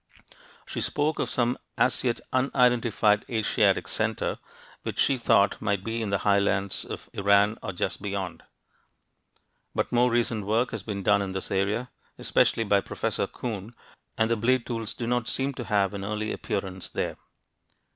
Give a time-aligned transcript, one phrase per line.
[0.65, 4.39] She spoke of "some as yet unidentified Asiatic centre,"
[4.81, 8.41] which she thought might be in the highlands of Iran or just beyond.
[9.75, 13.75] But more recent work has been done in this area, especially by Professor Coon,
[14.17, 17.17] and the blade tools do not seem to have an early appearance there.